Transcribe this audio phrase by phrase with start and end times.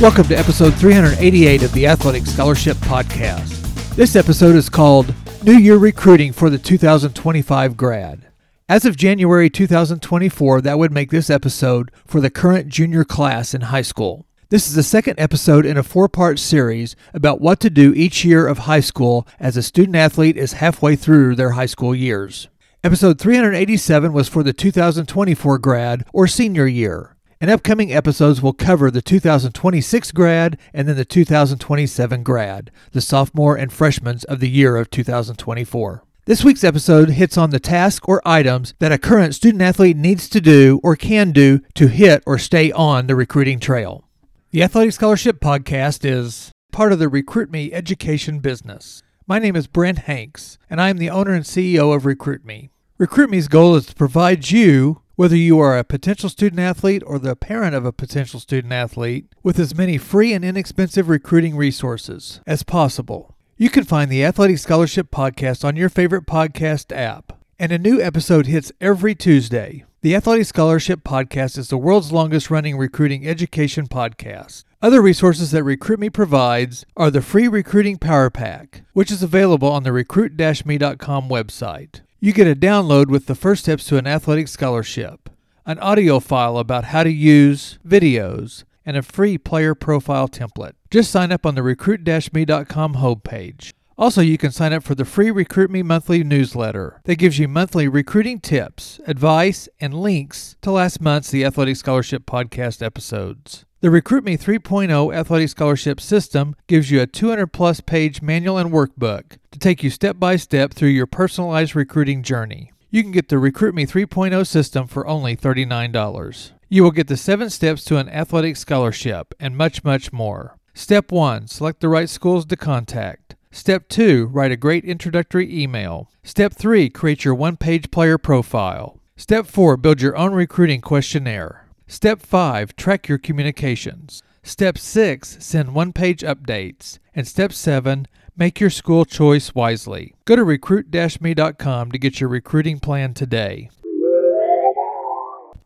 [0.00, 3.94] Welcome to episode 388 of the Athletic Scholarship Podcast.
[3.94, 5.14] This episode is called
[5.44, 8.26] New Year Recruiting for the 2025 Grad.
[8.68, 13.62] As of January 2024, that would make this episode for the current junior class in
[13.62, 14.26] high school.
[14.50, 18.24] This is the second episode in a four part series about what to do each
[18.24, 22.48] year of high school as a student athlete is halfway through their high school years.
[22.82, 27.13] Episode 387 was for the 2024 grad or senior year
[27.44, 33.54] and upcoming episodes will cover the 2026 grad and then the 2027 grad, the sophomore
[33.54, 36.02] and freshmen of the year of 2024.
[36.24, 40.26] This week's episode hits on the tasks or items that a current student athlete needs
[40.30, 44.08] to do or can do to hit or stay on the recruiting trail.
[44.50, 49.02] The Athletic Scholarship Podcast is part of the Recruit Me education business.
[49.26, 52.70] My name is Brent Hanks, and I am the owner and CEO of Recruit Me.
[52.96, 57.18] Recruit Me's goal is to provide you whether you are a potential student athlete or
[57.18, 62.40] the parent of a potential student athlete, with as many free and inexpensive recruiting resources
[62.46, 63.36] as possible.
[63.56, 68.00] You can find the Athletic Scholarship Podcast on your favorite podcast app, and a new
[68.00, 69.84] episode hits every Tuesday.
[70.02, 74.64] The Athletic Scholarship Podcast is the world's longest running recruiting education podcast.
[74.82, 79.82] Other resources that RecruitMe provides are the free Recruiting Power Pack, which is available on
[79.82, 82.00] the recruit-me.com website.
[82.24, 85.28] You get a download with the first steps to an athletic scholarship,
[85.66, 90.72] an audio file about how to use videos, and a free player profile template.
[90.90, 93.74] Just sign up on the recruit-me.com homepage.
[93.98, 97.46] Also, you can sign up for the free Recruit Me monthly newsletter that gives you
[97.46, 103.66] monthly recruiting tips, advice, and links to last month's The Athletic Scholarship podcast episodes.
[103.84, 108.72] The Recruit Me 3.0 Athletic Scholarship System gives you a 200 plus page manual and
[108.72, 112.72] workbook to take you step by step through your personalized recruiting journey.
[112.88, 116.52] You can get the Recruit Me 3.0 system for only $39.
[116.70, 120.56] You will get the seven steps to an athletic scholarship and much, much more.
[120.72, 123.36] Step 1 Select the right schools to contact.
[123.50, 126.08] Step 2 Write a great introductory email.
[126.22, 128.98] Step 3 Create your one page player profile.
[129.18, 131.63] Step 4 Build your own recruiting questionnaire.
[131.86, 134.22] Step 5 Track your communications.
[134.42, 136.98] Step 6 Send one page updates.
[137.14, 140.14] And step 7 Make your school choice wisely.
[140.24, 143.70] Go to recruit me.com to get your recruiting plan today.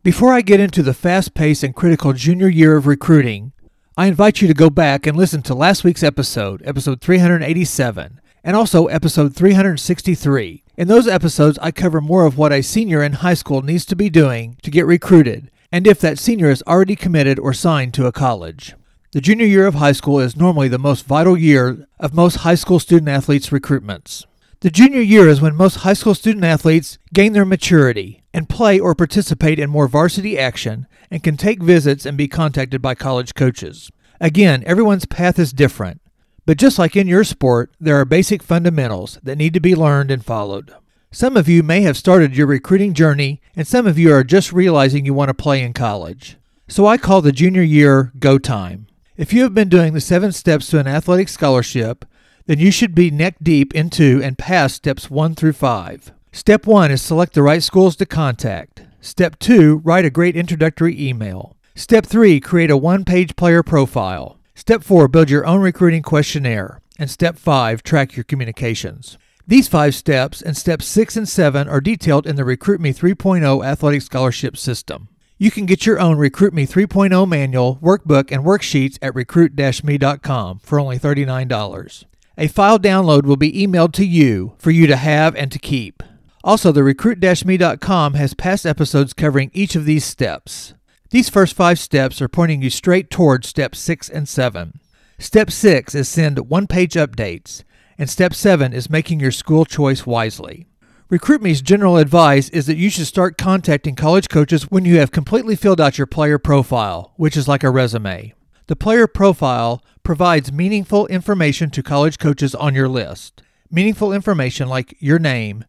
[0.02, 3.52] Before I get into the fast paced and critical junior year of recruiting,
[3.96, 8.56] I invite you to go back and listen to last week's episode, episode 387, and
[8.56, 10.62] also episode 363.
[10.76, 13.96] In those episodes, I cover more of what a senior in high school needs to
[13.96, 18.06] be doing to get recruited and if that senior is already committed or signed to
[18.06, 18.74] a college.
[19.12, 22.54] The junior year of high school is normally the most vital year of most high
[22.54, 24.24] school student athletes' recruitments.
[24.60, 28.78] The junior year is when most high school student athletes gain their maturity and play
[28.78, 33.34] or participate in more varsity action and can take visits and be contacted by college
[33.34, 33.90] coaches.
[34.20, 36.00] Again, everyone's path is different,
[36.44, 40.10] but just like in your sport, there are basic fundamentals that need to be learned
[40.10, 40.74] and followed.
[41.10, 44.52] Some of you may have started your recruiting journey, and some of you are just
[44.52, 46.36] realizing you want to play in college.
[46.68, 48.88] So I call the junior year go time.
[49.16, 52.04] If you have been doing the seven steps to an athletic scholarship,
[52.44, 56.12] then you should be neck deep into and past steps one through five.
[56.30, 58.82] Step one is select the right schools to contact.
[59.00, 61.56] Step two, write a great introductory email.
[61.74, 64.38] Step three, create a one page player profile.
[64.54, 66.82] Step four, build your own recruiting questionnaire.
[66.98, 69.16] And step five, track your communications.
[69.48, 73.64] These five steps and steps six and seven are detailed in the Recruit Me 3.0
[73.64, 75.08] athletic scholarship system.
[75.38, 80.78] You can get your own Recruit Me 3.0 manual, workbook, and worksheets at recruit-me.com for
[80.78, 82.04] only $39.
[82.36, 86.02] A file download will be emailed to you for you to have and to keep.
[86.44, 90.74] Also, the recruit-me.com has past episodes covering each of these steps.
[91.08, 94.78] These first five steps are pointing you straight towards steps 6 and 7.
[95.18, 97.62] Step 6 is send one page updates
[97.98, 100.68] and step seven is making your school choice wisely.
[101.10, 105.56] RecruitMe's general advice is that you should start contacting college coaches when you have completely
[105.56, 108.34] filled out your player profile, which is like a resume.
[108.66, 113.42] The player profile provides meaningful information to college coaches on your list.
[113.70, 115.64] Meaningful information like your name,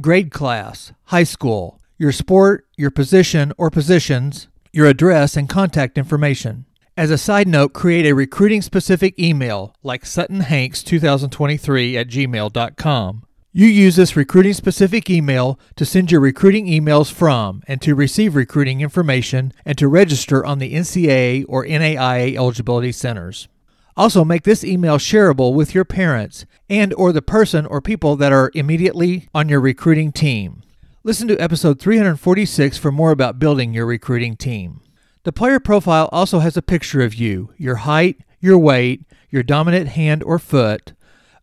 [0.00, 6.66] grade class, high school, your sport, your position or positions, your address, and contact information.
[6.94, 13.24] As a side note, create a recruiting specific email like SuttonHanks2023 at gmail.com.
[13.50, 18.36] You use this recruiting specific email to send your recruiting emails from and to receive
[18.36, 23.48] recruiting information and to register on the NCAA or NAIA eligibility centers.
[23.96, 28.32] Also make this email shareable with your parents and or the person or people that
[28.32, 30.62] are immediately on your recruiting team.
[31.04, 34.82] Listen to episode 346 for more about building your recruiting team.
[35.24, 39.88] The player profile also has a picture of you, your height, your weight, your dominant
[39.88, 40.94] hand or foot,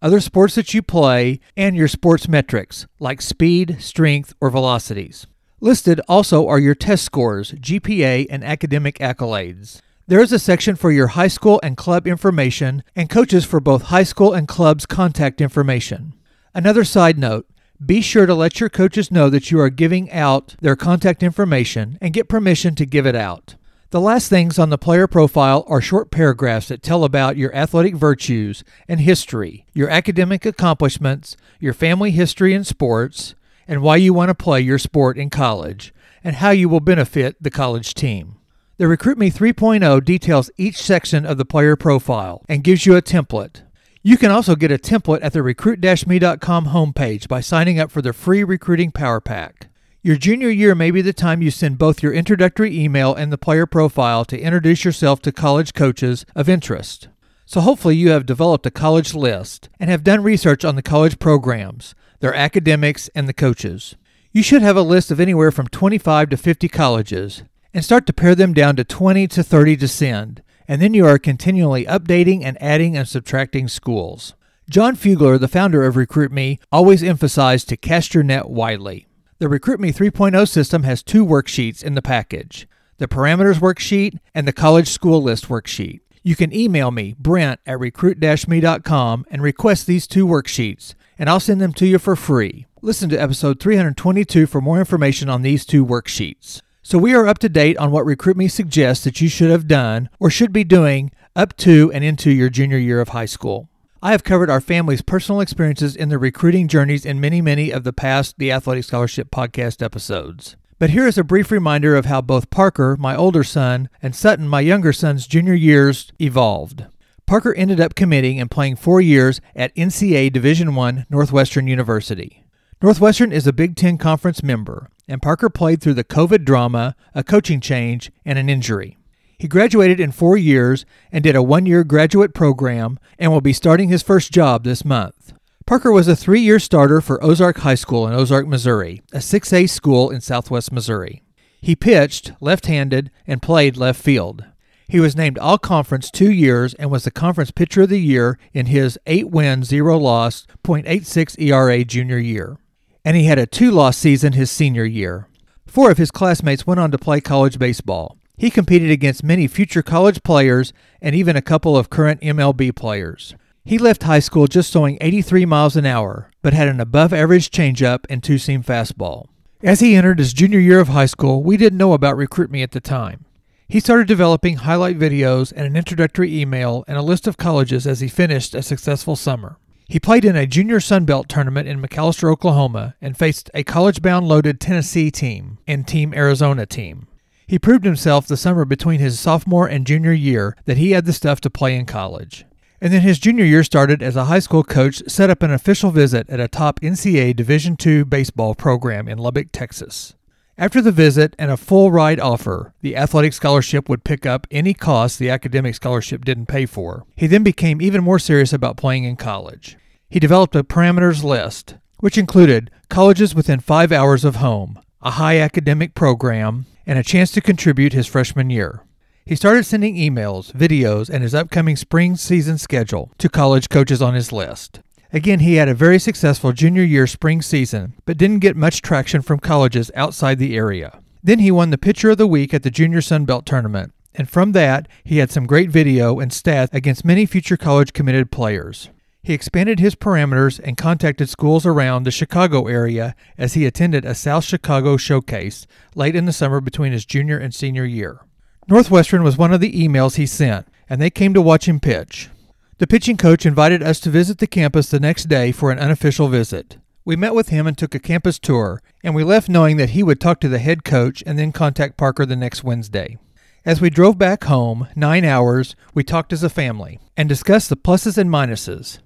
[0.02, 5.28] other sports that you play, and your sports metrics like speed, strength, or velocities.
[5.62, 9.80] Listed also are your test scores, GPA, and academic accolades.
[10.08, 13.84] There is a section for your high school and club information and coaches for both
[13.84, 16.16] high school and clubs contact information.
[16.54, 17.48] Another side note
[17.86, 21.98] be sure to let your coaches know that you are giving out their contact information
[22.02, 23.56] and get permission to give it out.
[23.92, 27.96] The last things on the player profile are short paragraphs that tell about your athletic
[27.96, 33.34] virtues and history, your academic accomplishments, your family history in sports,
[33.68, 35.92] and why you want to play your sport in college,
[36.24, 38.36] and how you will benefit the college team.
[38.78, 43.02] The Recruit Me 3.0 details each section of the player profile and gives you a
[43.02, 43.64] template.
[44.04, 48.14] You can also get a template at the recruit-me.com homepage by signing up for the
[48.14, 49.69] free recruiting power pack.
[50.02, 53.38] Your junior year may be the time you send both your introductory email and the
[53.38, 57.10] player profile to introduce yourself to college coaches of interest.
[57.46, 61.20] So hopefully you have developed a college list and have done research on the college
[61.20, 63.98] programs, their academics, and the coaches.
[64.32, 67.44] You should have a list of anywhere from 25 to 50 colleges
[67.74, 71.06] and start to pare them down to 20 to 30 to send, and then you
[71.06, 74.34] are continually updating and adding and subtracting schools.
[74.70, 79.09] John Fugler, the founder of RecruitMe, always emphasized to cast your net widely.
[79.40, 84.52] The RecruitMe 3.0 system has two worksheets in the package the parameters worksheet and the
[84.52, 86.02] college school list worksheet.
[86.22, 91.40] You can email me, Brent at recruit me.com, and request these two worksheets, and I'll
[91.40, 92.66] send them to you for free.
[92.82, 96.62] Listen to episode 322 for more information on these two worksheets.
[96.82, 100.10] So we are up to date on what RecruitMe suggests that you should have done
[100.20, 103.69] or should be doing up to and into your junior year of high school.
[104.02, 107.84] I have covered our family's personal experiences in the recruiting journeys in many, many of
[107.84, 110.56] the past The Athletic Scholarship podcast episodes.
[110.78, 114.48] But here is a brief reminder of how both Parker, my older son, and Sutton,
[114.48, 116.86] my younger son's junior years evolved.
[117.26, 122.46] Parker ended up committing and playing four years at NCAA Division I Northwestern University.
[122.82, 127.22] Northwestern is a Big Ten Conference member, and Parker played through the COVID drama, a
[127.22, 128.98] coaching change, and an injury.
[129.40, 133.54] He graduated in four years and did a one year graduate program and will be
[133.54, 135.32] starting his first job this month.
[135.66, 139.70] Parker was a three year starter for Ozark High School in Ozark, Missouri, a 6A
[139.70, 141.24] school in southwest Missouri.
[141.62, 144.44] He pitched left handed and played left field.
[144.90, 148.38] He was named All Conference two years and was the Conference Pitcher of the Year
[148.52, 152.58] in his 8 win, 0 loss, .86 ERA junior year.
[153.06, 155.28] And he had a two loss season his senior year.
[155.66, 158.19] Four of his classmates went on to play college baseball.
[158.40, 160.72] He competed against many future college players
[161.02, 163.36] and even a couple of current MLB players.
[163.66, 167.52] He left high school just throwing 83 miles an hour, but had an above average
[167.52, 169.28] changeup and two seam fastball.
[169.62, 172.64] As he entered his junior year of high school, we didn't know about Recruit Me
[172.64, 173.26] at the time.
[173.68, 178.00] He started developing highlight videos and an introductory email and a list of colleges as
[178.00, 179.58] he finished a successful summer.
[179.90, 184.02] He played in a junior Sun Belt tournament in McAlester, Oklahoma, and faced a college
[184.02, 187.09] bound loaded Tennessee team and Team Arizona team.
[187.50, 191.14] He proved himself the summer between his sophomore and junior year that he had the
[191.14, 192.46] stuff to play in college.
[192.80, 195.90] And then his junior year started as a high school coach set up an official
[195.90, 200.14] visit at a top NCAA Division II baseball program in Lubbock, Texas.
[200.60, 204.76] After the visit and a full ride offer, the athletic scholarship would pick up any
[204.76, 207.08] costs the academic scholarship didn't pay for.
[207.16, 209.76] He then became even more serious about playing in college.
[210.08, 215.40] He developed a parameters list, which included colleges within five hours of home, a high
[215.40, 218.82] academic program, and a chance to contribute his freshman year.
[219.24, 224.16] He started sending emails, videos, and his upcoming spring season schedule to college coaches on
[224.16, 224.80] his list.
[225.14, 229.22] Again, he had a very successful junior year spring season, but didn't get much traction
[229.22, 231.00] from colleges outside the area.
[231.22, 234.28] Then he won the Pitcher of the Week at the Junior Sun Belt Tournament, and
[234.28, 238.90] from that, he had some great video and stats against many future college committed players.
[239.22, 244.16] He expanded his parameters and contacted schools around the Chicago area as he attended a
[244.16, 248.22] South Chicago showcase late in the summer between his junior and senior year.
[248.68, 252.30] Northwestern was one of the emails he sent, and they came to watch him pitch.
[252.78, 256.30] The pitching coach invited us to visit the campus the next day for an unofficial
[256.30, 256.78] visit.
[257.04, 260.04] We met with him and took a campus tour, and we left knowing that he
[260.04, 263.18] would talk to the head coach and then contact Parker the next Wednesday.
[263.66, 267.76] As we drove back home, nine hours, we talked as a family and discussed the
[267.76, 269.00] pluses and minuses.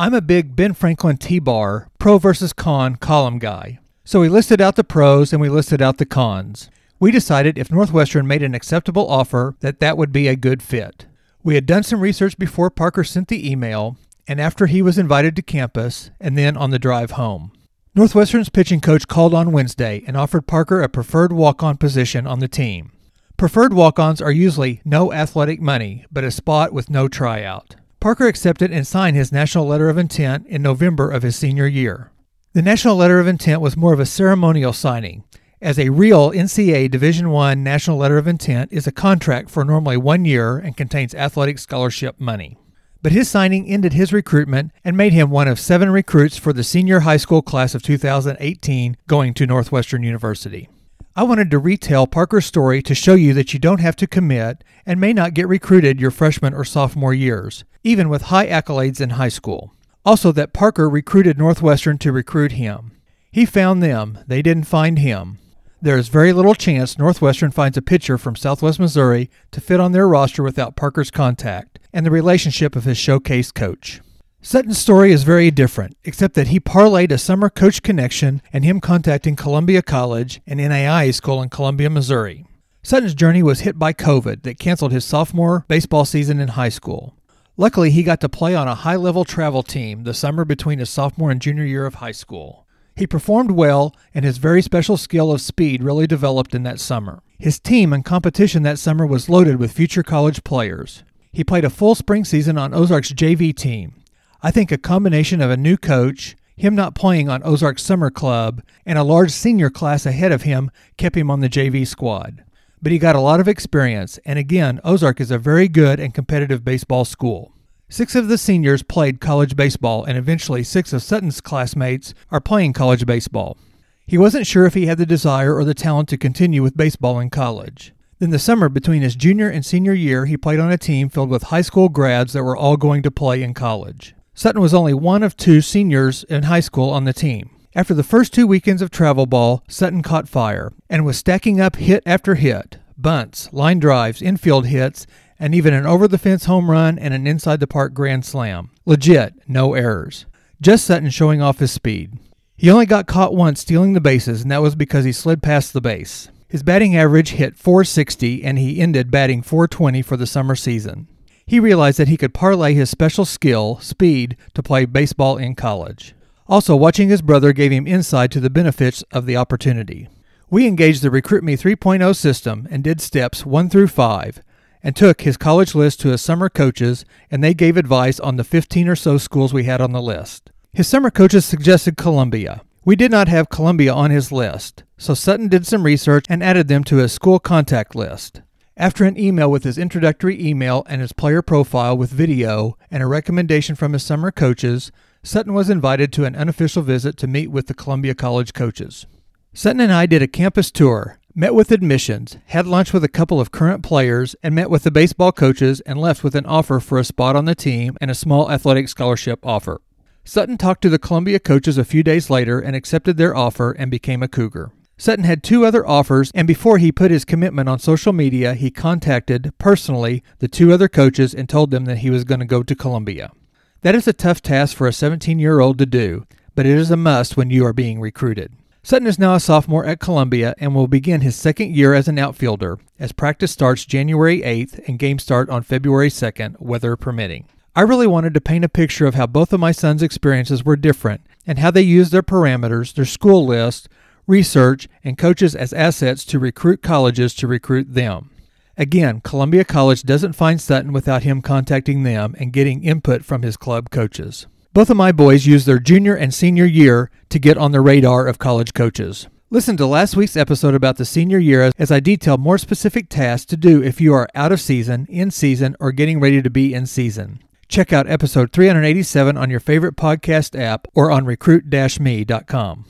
[0.00, 3.80] I'm a big Ben Franklin T bar, pro versus con column guy.
[4.02, 6.70] So we listed out the pros and we listed out the cons.
[6.98, 11.04] We decided if Northwestern made an acceptable offer that that would be a good fit.
[11.42, 15.36] We had done some research before Parker sent the email and after he was invited
[15.36, 17.52] to campus and then on the drive home.
[17.94, 22.48] Northwestern's pitching coach called on Wednesday and offered Parker a preferred walk-on position on the
[22.48, 22.92] team.
[23.36, 27.76] Preferred walk-ons are usually no athletic money, but a spot with no tryout.
[28.00, 32.10] Parker accepted and signed his national letter of intent in November of his senior year.
[32.54, 35.22] The national letter of intent was more of a ceremonial signing,
[35.60, 39.98] as a real NCAA Division I national letter of intent is a contract for normally
[39.98, 42.56] one year and contains athletic scholarship money.
[43.02, 46.64] But his signing ended his recruitment and made him one of seven recruits for the
[46.64, 50.70] senior high school class of 2018 going to Northwestern University.
[51.16, 54.62] I wanted to retell Parker's story to show you that you don't have to commit
[54.86, 59.10] and may not get recruited your freshman or sophomore years, even with high accolades in
[59.10, 59.74] high school.
[60.04, 62.92] Also, that Parker recruited Northwestern to recruit him.
[63.32, 65.38] He found them, they didn't find him.
[65.82, 69.90] There is very little chance Northwestern finds a pitcher from Southwest Missouri to fit on
[69.90, 74.00] their roster without Parker's contact and the relationship of his showcase coach.
[74.42, 78.80] Sutton's story is very different, except that he parlayed a summer coach connection and him
[78.80, 82.46] contacting Columbia College, an NAIA school in Columbia, Missouri.
[82.82, 87.14] Sutton's journey was hit by COVID that canceled his sophomore baseball season in high school.
[87.58, 90.88] Luckily, he got to play on a high level travel team the summer between his
[90.88, 92.66] sophomore and junior year of high school.
[92.96, 97.22] He performed well, and his very special skill of speed really developed in that summer.
[97.38, 101.04] His team and competition that summer was loaded with future college players.
[101.30, 103.99] He played a full spring season on Ozark's JV team,
[104.42, 108.62] I think a combination of a new coach, him not playing on Ozark's summer club,
[108.86, 112.42] and a large senior class ahead of him kept him on the JV squad.
[112.80, 116.14] But he got a lot of experience, and again, Ozark is a very good and
[116.14, 117.52] competitive baseball school.
[117.90, 122.72] Six of the seniors played college baseball, and eventually six of Sutton's classmates are playing
[122.72, 123.58] college baseball.
[124.06, 127.20] He wasn't sure if he had the desire or the talent to continue with baseball
[127.20, 127.92] in college.
[128.20, 131.28] Then the summer between his junior and senior year, he played on a team filled
[131.28, 134.14] with high school grads that were all going to play in college.
[134.40, 137.50] Sutton was only one of two seniors in high school on the team.
[137.74, 141.76] After the first two weekends of travel ball, Sutton caught fire and was stacking up
[141.76, 145.06] hit after hit bunts, line drives, infield hits,
[145.38, 148.70] and even an over the fence home run and an inside the park grand slam.
[148.86, 150.24] Legit, no errors.
[150.58, 152.18] Just Sutton showing off his speed.
[152.56, 155.74] He only got caught once stealing the bases, and that was because he slid past
[155.74, 156.30] the base.
[156.48, 161.08] His batting average hit 460, and he ended batting 420 for the summer season.
[161.50, 166.14] He realized that he could parlay his special skill, speed, to play baseball in college.
[166.46, 170.08] Also, watching his brother gave him insight to the benefits of the opportunity.
[170.48, 174.40] We engaged the Recruit Me 3.0 system and did steps 1 through 5
[174.84, 178.44] and took his college list to his summer coaches and they gave advice on the
[178.44, 180.52] 15 or so schools we had on the list.
[180.72, 182.60] His summer coaches suggested Columbia.
[182.84, 186.68] We did not have Columbia on his list, so Sutton did some research and added
[186.68, 188.40] them to his school contact list.
[188.80, 193.06] After an email with his introductory email and his player profile with video and a
[193.06, 194.90] recommendation from his summer coaches,
[195.22, 199.04] Sutton was invited to an unofficial visit to meet with the Columbia College coaches.
[199.52, 203.38] Sutton and I did a campus tour, met with admissions, had lunch with a couple
[203.38, 206.96] of current players, and met with the baseball coaches and left with an offer for
[206.96, 209.82] a spot on the team and a small athletic scholarship offer.
[210.24, 213.90] Sutton talked to the Columbia coaches a few days later and accepted their offer and
[213.90, 214.72] became a Cougar.
[215.00, 218.70] Sutton had two other offers, and before he put his commitment on social media, he
[218.70, 222.62] contacted personally the two other coaches and told them that he was going to go
[222.62, 223.32] to Columbia.
[223.80, 226.90] That is a tough task for a 17 year old to do, but it is
[226.90, 228.52] a must when you are being recruited.
[228.82, 232.18] Sutton is now a sophomore at Columbia and will begin his second year as an
[232.18, 237.46] outfielder as practice starts January 8th and games start on February 2nd, weather permitting.
[237.74, 240.76] I really wanted to paint a picture of how both of my sons' experiences were
[240.76, 243.88] different and how they used their parameters, their school list,
[244.30, 248.30] research, and coaches as assets to recruit colleges to recruit them.
[248.78, 253.58] Again, Columbia College doesn't find Sutton without him contacting them and getting input from his
[253.58, 254.46] club coaches.
[254.72, 258.26] Both of my boys used their junior and senior year to get on the radar
[258.26, 259.26] of college coaches.
[259.50, 263.46] Listen to last week's episode about the senior year as I detail more specific tasks
[263.46, 266.72] to do if you are out of season, in season, or getting ready to be
[266.72, 267.42] in season.
[267.66, 272.84] Check out episode 387 on your favorite podcast app or on recruit-me.com.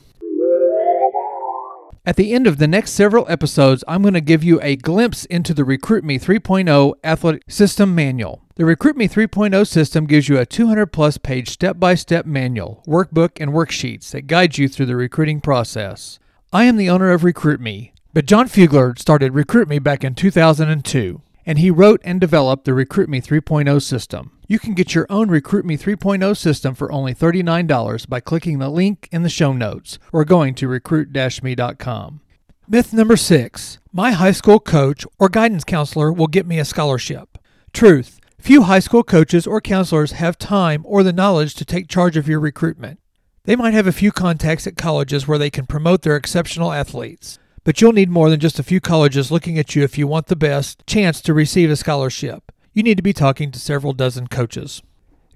[2.07, 5.27] At the end of the next several episodes, I'm going to give you a glimpse
[5.27, 8.43] into the Recruit Me 3.0 Athletic System Manual.
[8.55, 12.83] The Recruit Me 3.0 system gives you a 200 plus page step by step manual,
[12.87, 16.19] workbook, and worksheets that guide you through the recruiting process.
[16.55, 17.93] I am the owner of Recruit Me.
[18.15, 22.73] But John Fugler started Recruit Me back in 2002, and he wrote and developed the
[22.73, 24.33] Recruit Me 3.0 system.
[24.51, 28.69] You can get your own Recruit Me 3.0 system for only $39 by clicking the
[28.69, 32.21] link in the show notes or going to recruit-me.com.
[32.67, 37.39] Myth number six My high school coach or guidance counselor will get me a scholarship.
[37.73, 42.17] Truth Few high school coaches or counselors have time or the knowledge to take charge
[42.17, 42.99] of your recruitment.
[43.45, 47.39] They might have a few contacts at colleges where they can promote their exceptional athletes,
[47.63, 50.27] but you'll need more than just a few colleges looking at you if you want
[50.27, 52.51] the best chance to receive a scholarship.
[52.73, 54.81] You need to be talking to several dozen coaches.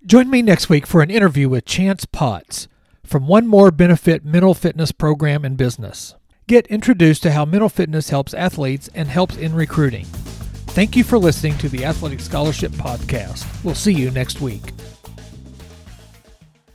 [0.07, 2.69] Join me next week for an interview with Chance Potts
[3.03, 6.15] from One More Benefit Mental Fitness Program in Business.
[6.47, 10.05] Get introduced to how mental fitness helps athletes and helps in recruiting.
[10.75, 13.47] Thank you for listening to the Athletic Scholarship Podcast.
[13.65, 14.74] We'll see you next week.